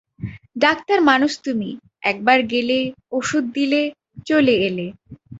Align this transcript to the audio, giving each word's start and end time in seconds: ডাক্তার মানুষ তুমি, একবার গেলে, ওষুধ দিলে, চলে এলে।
ডাক্তার 0.57 0.99
মানুষ 1.01 1.31
তুমি, 1.43 1.69
একবার 2.03 2.39
গেলে, 2.43 2.79
ওষুধ 3.11 3.43
দিলে, 3.53 3.81
চলে 4.25 4.55
এলে। 4.67 4.87